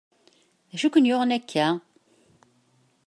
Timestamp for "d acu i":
0.69-0.93